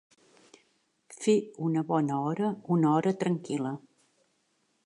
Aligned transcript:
Fer 1.17 1.35
una 1.69 1.85
bona 1.93 2.17
hora, 2.31 2.51
una 2.77 2.97
hora 2.97 3.17
tranquil·la. 3.25 3.75